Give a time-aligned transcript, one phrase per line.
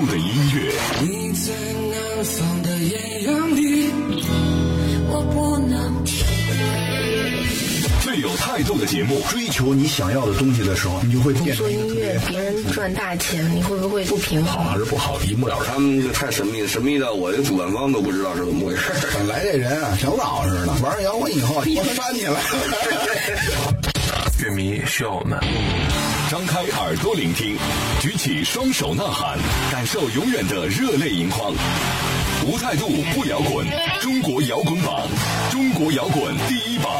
[0.00, 0.24] 度的音
[0.54, 0.72] 乐。
[1.02, 1.52] 你在
[1.90, 3.90] 南方的艳阳里，
[5.08, 6.04] 我不能。
[8.00, 14.64] 最有态度的节目，追求你想要的东西的时候，你就会变做音乐，别人赚大钱，你会不会不平衡？
[14.64, 15.74] 好还是不好，一目了然。
[15.74, 18.92] 他们这太神秘，神秘到我这主办方都不知道是怎么回事。
[19.14, 22.38] 本来这人啊，小老实的，玩摇滚以后，我翻起来了。
[24.40, 25.38] 乐迷需要我们。
[26.30, 27.56] 张开耳朵聆听，
[28.02, 29.38] 举起双手呐喊，
[29.72, 31.54] 感受永远的热泪盈眶。
[32.46, 33.66] 无态度不摇滚，
[33.98, 35.08] 中国摇滚榜，
[35.50, 36.92] 中国摇滚第一榜。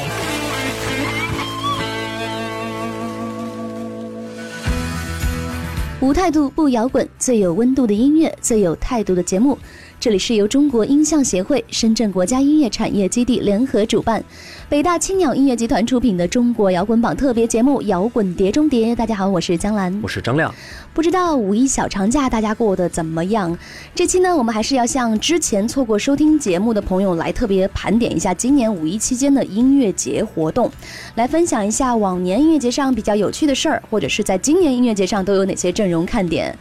[6.00, 9.58] 无态度不摇滚，最有温度的音乐，最有态度的节目。
[10.00, 14.22] 这里是由中国音像协会、深圳国家音乐产业基地联合主办，
[14.68, 18.92] 北大青鸟音乐集团出品的中国摇滚榜特别节目《摇滚碟中谍》。
[18.94, 20.54] 大家好，我是江兰，我是张亮。
[20.94, 23.58] 不知道五一小长假大家过得怎么样？
[23.92, 30.70] 这期呢，我们还是要向之前错过收听节目的朋友来特别盘点一下今年五一期间的音乐节活动，
[31.16, 36.56] 来分享一下往年音乐节上比较有趣的事儿，或者是在今年音乐节上都有哪些阵容看点。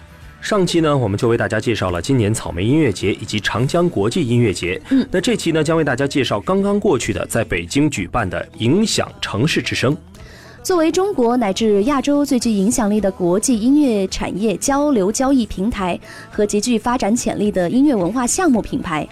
[0.48, 4.82] 上期呢，我们就为大家介绍了今年草莓音乐节以及长江国际音乐节。
[4.92, 9.94] 嗯，那这期呢，将为大家介绍刚刚过去的在北京举办的影响城市之声。
[10.64, 16.00] 作为中国乃至亚洲最具影响力的国际音乐产业交流交易平台
[16.32, 19.06] 和极具发展潜力的音乐文化项目品牌。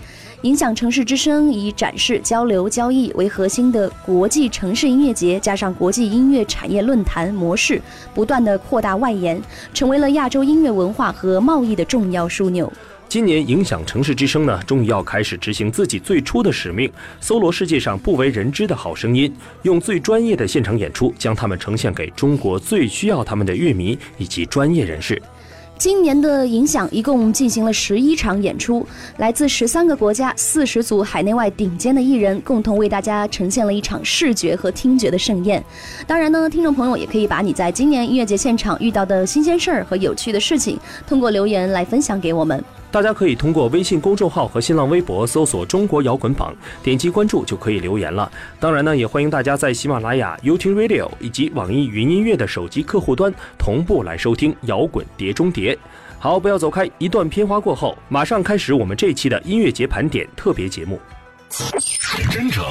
[0.46, 7.82] 影响城市之声以展示、交流、交易为核心的国际城市音乐节，加上国际音乐产业论坛模式，
[8.14, 9.42] 不断的扩大外延，
[9.74, 12.72] 成为了亚洲音乐文化和贸易的重要枢纽。
[13.10, 25.20] 今年影响城市之声呢，终于要开始执行自己最初的使命，搜罗世界上不为人知的好声音，用最专业的现场演出，将他们呈现给中国最需要他们的乐迷以及专业人士。
[25.78, 28.86] 今年的影响一共进行了十一场演出，
[29.18, 35.64] 来自十三个国家、四十组海内外顶尖的艺人，共同为大家呈现了一场视觉和听觉的盛宴。
[36.08, 42.64] 当然呢，听众朋友也可以把你在今年音乐节现场遇到的新鲜事儿和有趣的事情，通过留言来分享给我们。
[42.96, 48.32] 大家可以通过微信公众号和新浪微博搜索“中国摇滚榜”，点击关注就可以留言了。
[48.58, 55.76] 当然呢，也欢迎大家在喜马拉雅、YouTube Radio 以及网易云音乐的手机客户端同步来收听《摇滚碟中谍》。
[56.20, 60.98] 好，不要走开，一段片花过后，马上开始我们这期的音乐节盘点特别节目。
[62.32, 62.64] 真诚，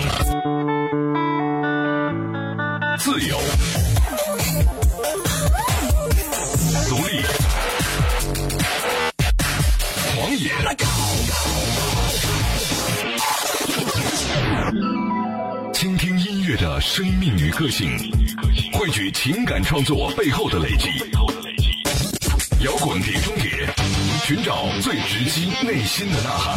[16.54, 17.90] 乐的生命与个性，
[18.74, 20.88] 汇聚情感创作背后的累积。
[22.64, 23.68] 摇滚碟中谍，
[24.24, 26.56] 寻找最直击内心的呐喊。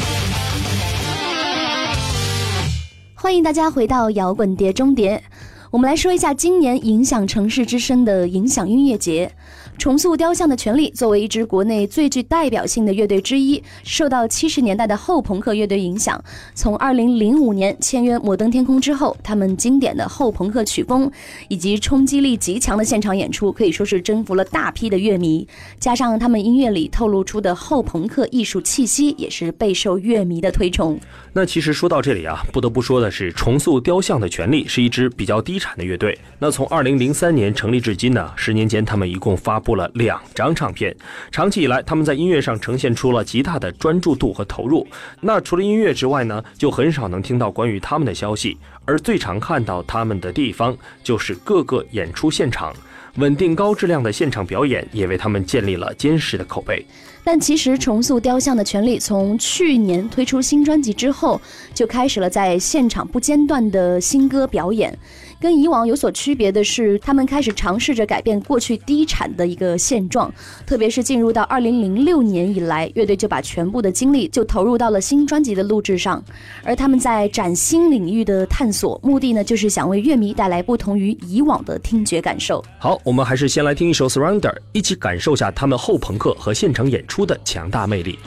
[3.15, 5.23] 欢迎大家回到摇滚碟中谍，
[5.71, 9.31] 我们来说一下今年影响城市之声的影响音乐节。
[9.77, 16.21] 重塑雕像的权利作为一支国内最具代表性的乐队之一，受到七十年代的后朋克乐队影响。
[16.55, 21.09] 从二零零五年签约摩登天空之后，他们经典的后朋克曲风
[21.47, 25.47] 以及冲击力极强的现场演出，可以说是征服了大批的乐迷。
[25.79, 30.99] 加上他们音乐里透露出的后朋克艺术气息，也是备受乐迷的推崇。
[31.33, 36.17] 那其实说到这里啊，不得不说的是，重塑雕像的权利是一支比较低产的乐队。
[36.39, 40.95] 那从二零零三年成立至今呢，十年间他们一共发布了两张唱片。
[41.29, 44.87] 长期以来，他们在音乐上呈现出了极大的专注度和投入。
[45.19, 50.73] 那除了音乐之外呢，就很少能听到关于他们的消息，而最常看到他们的地方
[51.03, 52.73] 就是各个演出现场。
[53.17, 56.85] 稳定高质量的现场表演也为他们建立了坚实的口碑。
[57.23, 61.41] 但其实重塑雕像的权利从去年推出新专辑之后，
[61.73, 64.97] 就开始了在现场不间断的新歌表演。
[65.39, 70.33] 跟以往有所区别的是，他们开始尝试着改变过去低产的一个现状。
[70.65, 76.23] 特别是进入到二零零六年以来，乐队就把全部的精力就投入到了新专辑的录制上。
[76.63, 82.63] 而他们在崭新领域的探索，目的呢就是想为乐迷带来不同于以往的听觉感受。
[82.79, 84.39] 好，我们还是先来听一首《Surrender》，
[84.71, 88.17] 一起感受下他们后朋克和现场演出的强大魅力。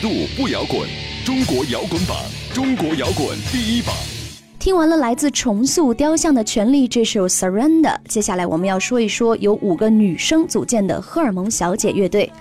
[0.00, 0.88] 度不摇滚，
[1.26, 2.16] 中国摇滚榜，
[2.54, 3.94] 中国摇滚第一榜。
[4.58, 12.32] 听完了来自重塑雕像的权利这首 Surrender，接下来我们要说一说由五个女生组建的荷尔蒙小姐乐队。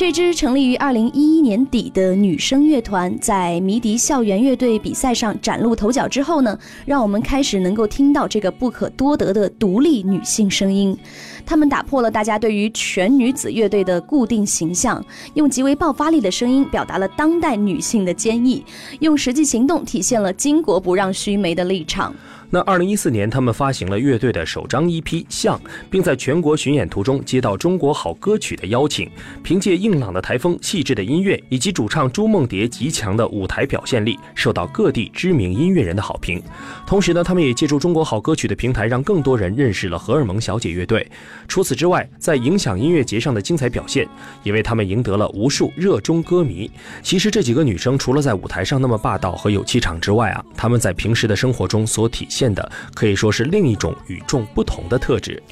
[0.00, 10.96] 这支成立于二零一一年底的女声乐团，在迷笛校园乐队比赛上崭露头角之后呢，让我们开始能够听到这个不可多得的独立女性声音。
[11.44, 15.04] 她们打破了大家对于全女子乐队的固定形象，
[15.34, 18.64] 用极为爆发力的声音表达了当代女性的坚毅，
[19.00, 22.14] 用实际行动体现了巾帼不让须眉的立场。
[22.52, 25.56] 那二零一四年，他们发行了乐队的首张 EP《像》，
[25.88, 29.08] 并在全国巡演途中接到《中国好歌曲》的邀请，
[29.40, 36.42] 凭借硬朗的台风、细致的音乐以及主唱朱梦蝶极强的舞台表现力，受到各地知名音乐人的好评。
[36.84, 41.08] 同时呢，他们也借助《中国好歌曲》的平台，让更多人认识了荷尔蒙小姐乐队。
[41.46, 44.08] 除此之外，在影响音乐节上的精彩表现，
[44.42, 46.68] 也为他们赢得了无数热衷歌迷。
[47.00, 52.39] 其实这几个女生除了在舞台上那么霸道和有气场之外啊，她们在平时的生活中所体现。
[52.40, 55.42] 现的可以说是另一种与众不同的特质。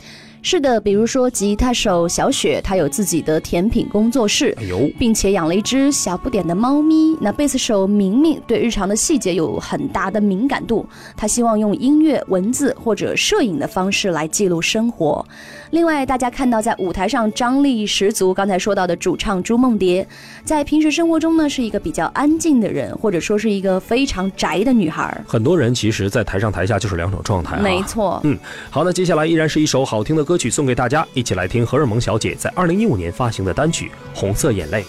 [0.41, 4.65] 是的，比如说吉他手小雪，她有自己的甜品工作室，哎
[4.99, 7.17] 并且养了一只小不点的猫咪。
[7.21, 10.87] 那贝斯手明明对日常的细节有很大的敏感度，
[11.17, 15.25] 他希望用音乐、文字或者摄影的方式来记录生活。
[15.71, 20.07] 另外，大家看到在舞台上张力十足，刚才说到的主唱朱梦蝶，
[20.45, 25.21] 在平时生活中呢是一个比较安静的人，或者说是一个非常宅的女孩。
[25.27, 27.59] 很多人其实，在台上台下就是两种状态。
[27.59, 28.21] 没错。
[28.25, 28.39] 嗯，
[28.71, 34.83] 好，那接下来依然是一首好听的歌曲送给大家，一起来听荷尔蒙小姐在二零一五年发行的单曲《红色眼泪》。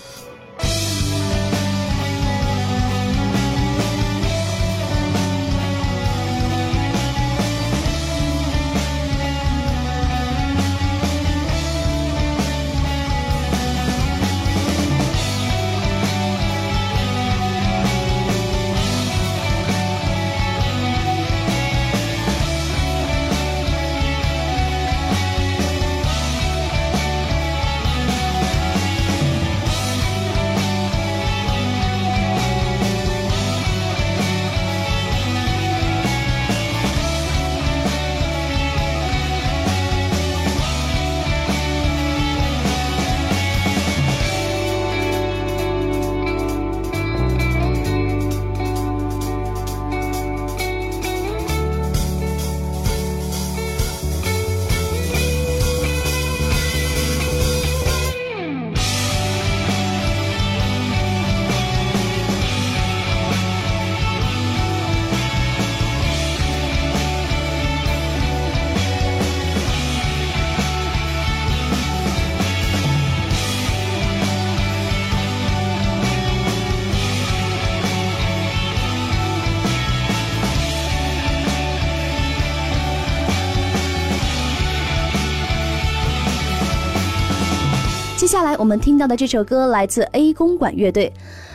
[88.20, 91.10] 接下来我们听到的这首歌来自 A 公馆乐队，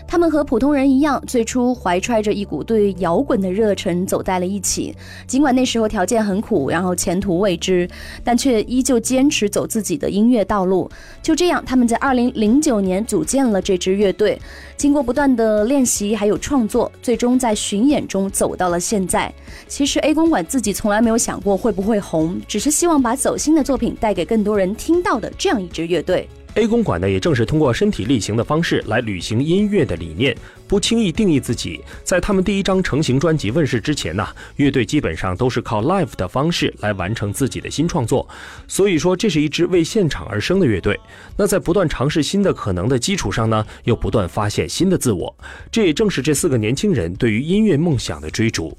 [0.09, 4.97] 他们和普通人一样，最初怀揣着一股对摇滚的热忱走在了一起。
[5.27, 7.87] 尽管那时候条件很苦，然后前途未知，
[8.25, 10.91] 但却依旧坚持走自己的音乐道路。
[11.23, 14.41] 就这样，他们在2009年组建了这支乐队。
[14.75, 19.31] 经过不断的练习还有创作，最终在巡演中走到了现在。
[19.69, 26.27] 其实 A 公馆自己从来没有想过会不会红，只是希望把走心的作品带给更多人听到的这样一支乐队。
[26.57, 31.81] A 公馆呢，也正是通过身体力行的方式来履行音乐的理念，不轻易定义自己。
[32.03, 38.29] 在他们第一张成型专辑问世之前呢，乐队基本上都是靠 live 的方式来完成自己的新创作。
[38.67, 40.99] 所以说，这是一支为现场而生的乐队。
[41.37, 45.35] 那在不断尝试新的可能的基础上呢，又不断发现新的自我。
[45.71, 48.77] 这也正是这四个年轻人对于音乐梦想的追逐。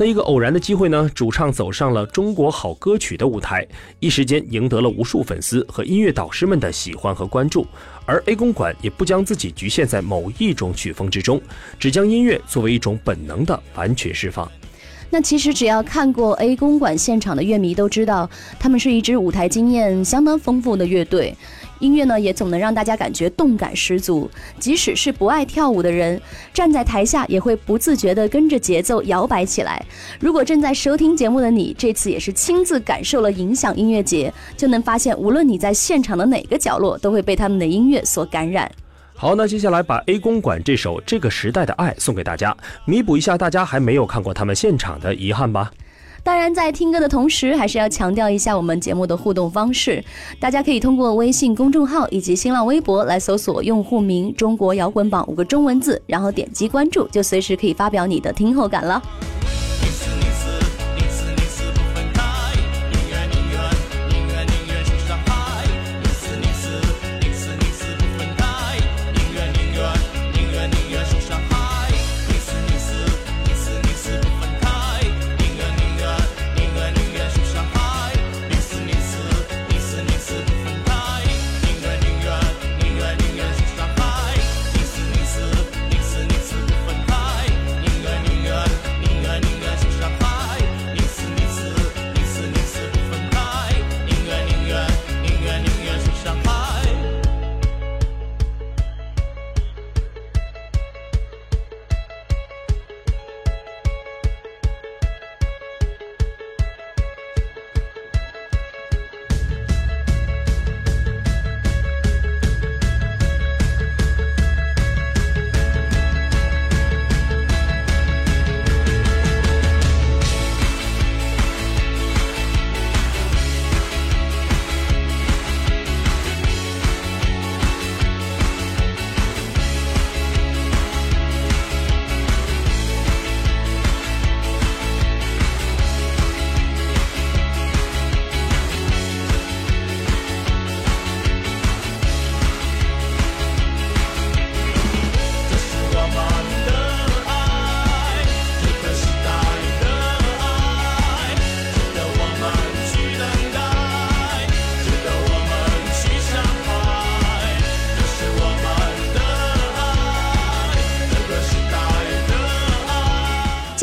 [0.00, 3.66] 那一个偶然的机会呢，主唱走上了中国好歌曲的舞台，
[3.98, 7.66] 一时间赢得了无数粉丝和音乐导师们的喜欢和关注。
[8.08, 11.38] 而 A 公馆也不将自己局限在某一种曲风之中，
[11.78, 14.50] 只将音乐作为一种本能的完全释放。
[15.10, 21.36] 那其实只要看过 A 公馆现场的乐迷都知道，他们是一支舞台经验相当丰富的乐队。
[21.80, 24.30] 音乐呢，也总能让大家感觉动感十足。
[24.58, 26.20] 即使是不爱跳舞的人，
[26.52, 29.84] 站在台下也会不自觉地跟着节奏摇摆起来。
[30.20, 38.70] 如果正在收听节目的你，这次也是亲自感受了影响音乐节，就能发现，无论你在现场的哪个角落，都会被他们的音乐所感染。
[39.14, 45.72] 好，那接下来把 A 公馆这首《这个时代的爱》送给大家，弥补一下大家还没有看过他们现场的遗憾吧。
[46.22, 50.04] 当然，在听歌的同时，还是要强调一下我们节目的互动方式。
[50.38, 59.02] 大家可以通过微信公众号以及新浪微博来搜索用户名“中国摇滚榜”五个中文字，然后点击关注，就随时可以发表你的听后感了。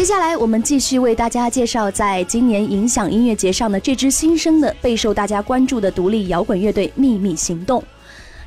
[0.06, 7.84] 接下来，我们继续为大家介绍在今年影响音乐节上的这支新生的、备受大家关注的独立摇滚乐队——秘密行动。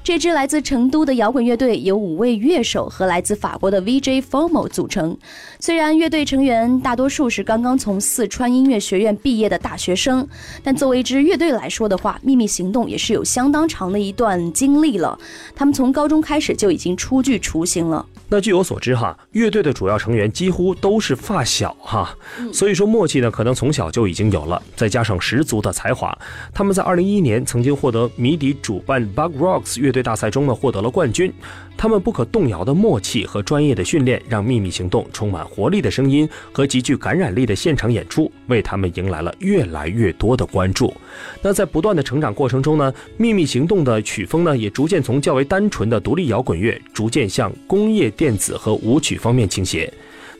[0.04, 5.18] 这支来自成都的摇滚乐队由五位乐手和来自法国的 VJ Formo 组成。
[5.58, 10.24] 虽然乐队成员大多数是刚刚从四川音乐学院毕业的大学生，
[10.62, 15.18] 但作为一支乐队来说的话，秘密行动也是有相当长的一段经历了。
[15.56, 18.06] 他们从高中开始就已经初具雏形了。
[18.30, 22.14] 那据我所知哈，乐队的主要成员几乎都是发小哈，
[22.52, 26.16] 所以说默契呢可能从小就已经有了，再加上十足的才华，
[26.52, 31.32] 他们在二零一一年曾经获得迷笛主办 Bug Rocks 乐队大赛中呢获得了冠军。
[31.80, 40.92] 他们不可动摇的默契和专业的训练，让秘密行动充满活力的声音和极具感染力的现场演出，为他们迎来了越来越多的关注。
[41.40, 49.90] 那在不断的成长过程中呢，秘密行动的曲风呢也逐渐从较为单纯的独立摇滚乐，逐渐向工业电子和舞曲方面倾斜。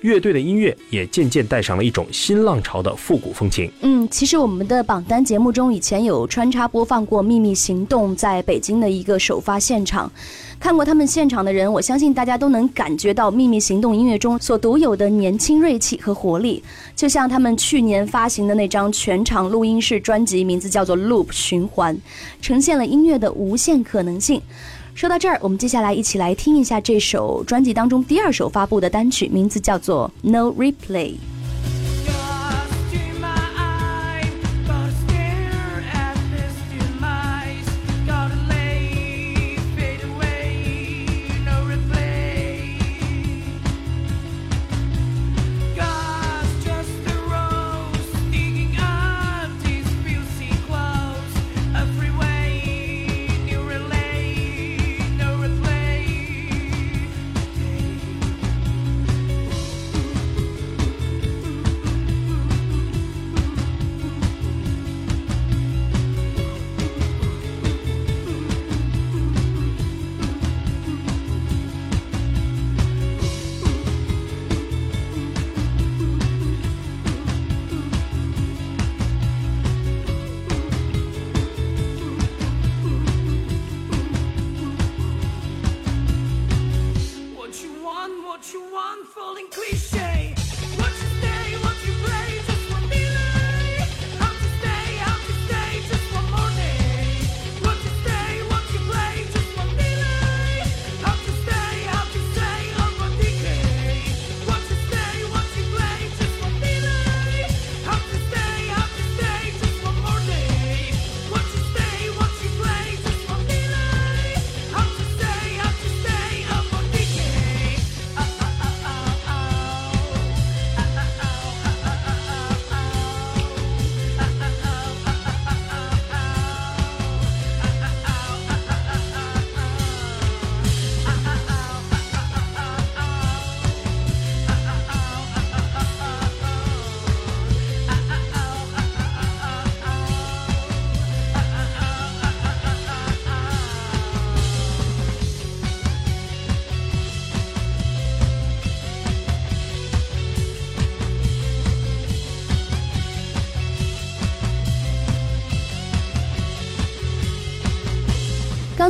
[0.02, 3.68] 乐队的音乐也渐渐带上了一种新浪潮的复古风情。
[3.80, 10.08] 嗯，其实我们的榜单节目中以前有穿插播放过秘密行动在北京的一个首发现场。
[10.60, 16.62] 看过他们现场的人，我相信大家都能感觉到秘密行动音乐中所独有的年轻锐气和活力。
[16.94, 21.96] 就像他们去年发行的那张全场录音室专辑，名字叫做《Loop 循环》，
[22.40, 24.40] 呈现了音乐的无限可能性。
[24.98, 31.12] 说到这儿，我们接下来一起来听一下这首专辑当中第二首发布的单曲，名字叫做《No Replay》。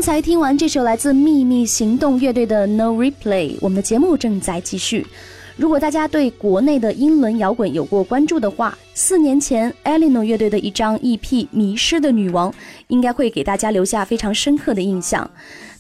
[0.08, 5.06] 才听完这首来自秘密行动乐队的 No Replay，我们的节目正在继续。
[5.54, 12.50] 如果大家对国内的英伦摇滚有过关注的话，四年前 e l e n o 乐队的一张 EP《迷失的女王》
[12.88, 15.30] 应该会给大家留下非常深刻的印象。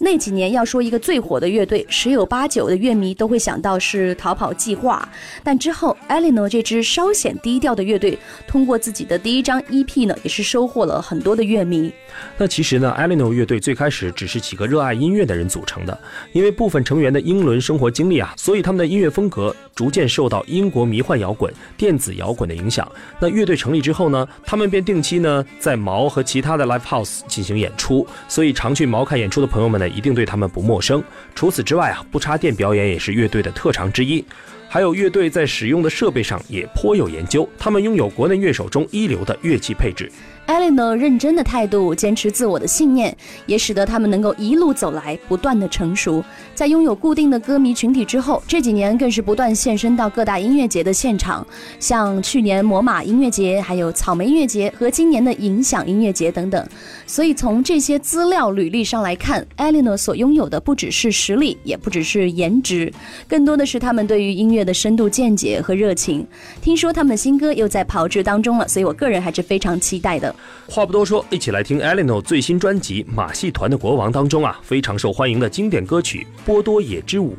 [0.00, 5.08] 那几年要说一个最火的乐队，十有八九的乐迷都会想到是逃跑计划。
[5.42, 11.92] 但之后，Eleanor 这支稍显低调的乐队，通过自己的第一张 EP 呢，也是收获了很多的乐迷。
[12.36, 15.98] 那其实呢，Eleanor 乐队最开始只是几个热爱音乐的人组成的，
[16.32, 22.90] 因为部分成员的英伦生活经历啊，所以他们的音乐风格逐渐受到英国迷幻摇滚、电子摇滚的影响。
[23.20, 31.00] 那乐队成立之后呢，他们便定期呢在毛和其他的 live house 进行演出，所以常去毛看演出的朋友们呢，一定对他们不陌生。
[31.32, 34.24] 除此之外啊，不插电表演也是乐队的特长之一。
[34.68, 40.10] 还有乐队在使用的设备上也颇有研究，他们拥有国内乐手中一流的乐器配置。
[40.48, 46.24] Eleanor 认真的态度，坚持自我的信念，也使得他们能够一路走来，不断的成熟。
[46.54, 51.46] 在拥有固定的歌迷群体之后，这几年更是不断现身到各大音乐节的现场，
[51.78, 56.66] 像去年魔马音乐节，还有草莓音乐节和今年的影响音乐节等等。
[57.06, 62.90] 所以从这些资料履历上来看，Eleanor 所拥有的不只是实力，也不只是颜值，
[63.28, 66.26] 更多的是他们对于音乐的深度见解和热情。
[66.62, 70.34] 听说他们的新歌又在炮制当中了，所以我个人还是非常期待的。
[70.66, 77.34] 话不多说，一起来听 Eleanor 最新专辑《马戏团的国王》当中啊非常受欢迎的经典歌曲《波多野之舞》。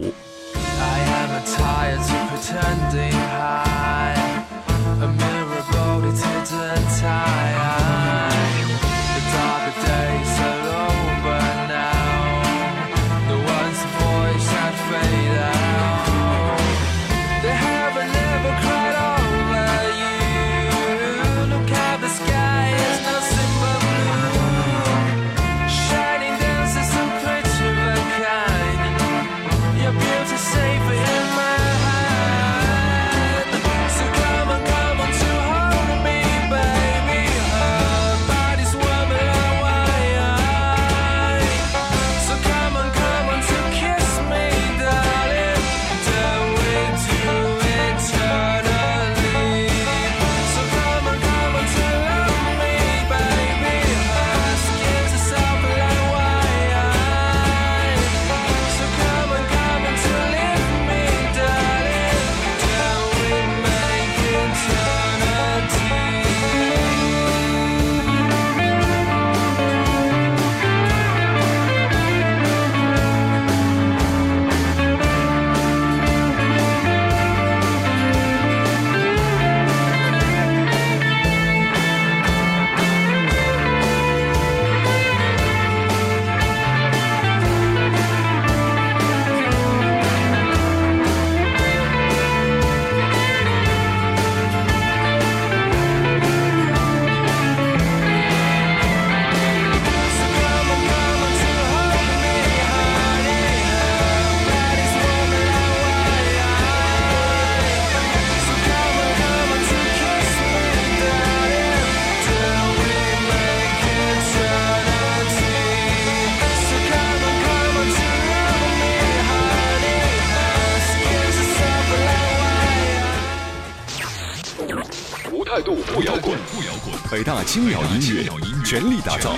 [127.20, 128.24] 北大青鸟音乐
[128.64, 129.36] 全力打造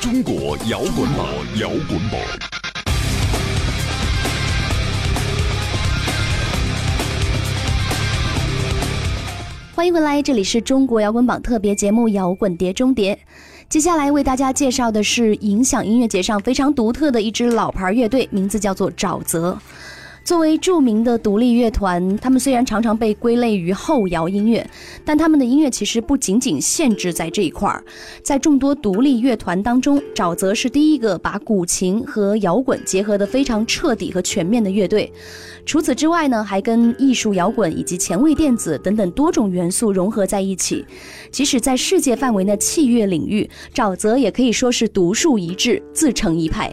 [0.00, 1.26] 中国摇滚榜，
[1.58, 2.18] 摇滚榜。
[9.74, 13.14] 欢迎回来，这里是中国摇滚榜特别节目《摇滚碟中碟》。
[13.68, 19.58] 接下来为大家介绍的是影响音乐节上非常独特的一支老牌乐队，名字叫做沼泽。
[20.30, 24.64] 作为著名的独立乐团，他们虽然常常被归类于后摇音乐，
[25.04, 27.82] 但他们的音乐其实不仅仅限制在这一块儿。
[28.22, 35.12] 在众多独立乐团当中，沼泽是第一个把古琴和摇滚结合得非常彻底和全面的乐队。
[35.66, 40.86] 除此之外呢，还跟艺术摇滚以及前卫电子等等多种元素融合在一起。
[41.32, 46.72] 即使在世界范围的器乐领域，沼泽也可以说是独树一帜，自成一派。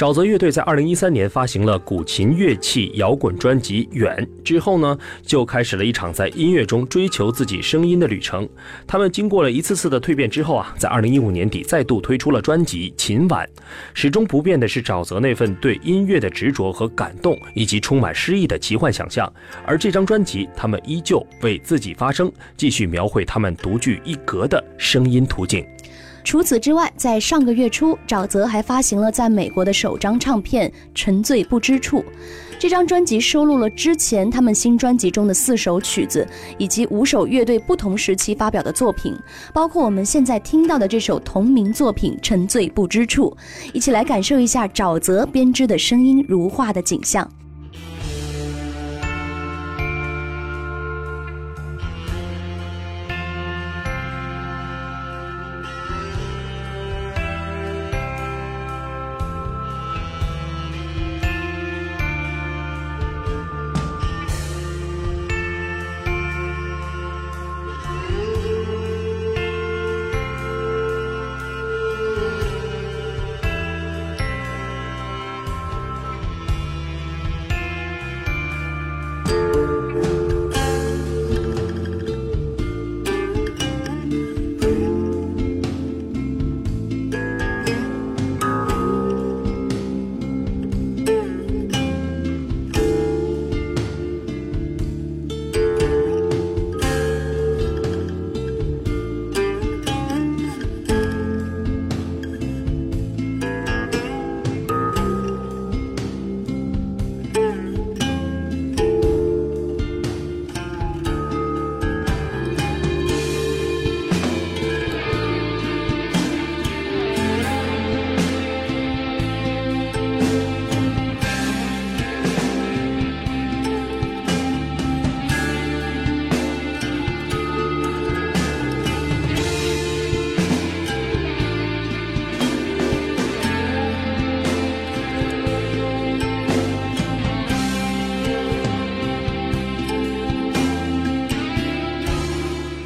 [0.00, 8.48] 沼泽乐队在二零一三年发行了古琴乐器摇滚专辑《远》之后呢，就开始了一场在音乐中追求自己声音的旅程。
[8.86, 13.46] 他们经过了一次次的蜕变之后啊，在二零一五年底再度推出了专辑《琴晚》。
[13.92, 19.30] 始终不变的是沼泽那份对音乐的执着和感动，以及充满诗意的奇幻想象。
[19.66, 25.62] 而这张专辑，他们依旧为自己发声，继续描绘他们独具一格的声音途径。
[26.22, 31.98] 除此之外，在上个月初，沼泽还发行了在美国的首张唱片《沉醉不知处》。
[32.58, 36.26] 这张专辑收录了之前他们新专辑中的四首曲子，
[36.58, 39.16] 以及五首乐队不同时期发表的作品，
[39.54, 43.34] 包括我们现在听到的这首同名作品《沉醉不知处》。
[43.72, 47.26] 一起来感受一下沼泽编织的声音如画的景象。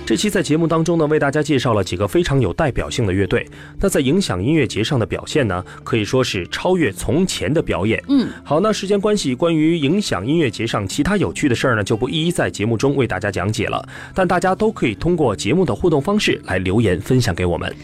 [0.07, 3.49] 这期在节目当中呢，为大家介绍了几个非常有代表性的乐队。
[3.81, 8.03] 那在影响音乐节上的表现呢，可以说是超越从前的表演。
[8.09, 13.83] 嗯，好，那时间关系，关于影响音乐节上其他有趣的事儿呢，就不一一在节目中为大家讲解了。
[14.15, 17.75] 但大家都可以通过节目的互动方式来留言分享给我们。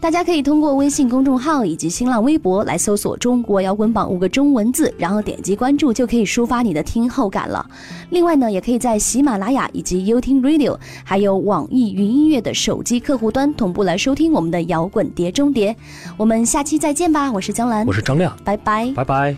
[0.00, 7.68] 大家可以通过微信公众号以及新浪微博来搜索“中国摇滚榜”五个中文字，然后点击关注，就可以抒发你的听后感了。
[8.10, 15.74] 另外呢，也可以在喜马拉雅以及 y o u t i n Radio，还有网易云音乐的手机客户端同步来收听我们的摇滚碟中谍。
[16.16, 17.32] 我们下期再见吧！
[17.32, 19.34] 我是江兰，我是张亮，拜拜，拜拜。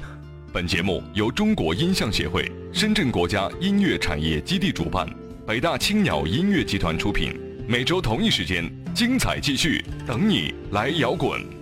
[0.53, 5.09] 本节目由中国音像协会、深圳国家音乐产业基地主办，
[5.47, 7.33] 北大青鸟音乐集团出品。
[7.67, 11.60] 每周同一时间，精彩继续，等你来摇滚。